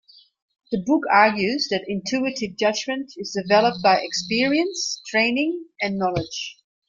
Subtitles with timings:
[0.71, 6.57] The book argues that intuitive judgment is developed by experience, training, and knowledge.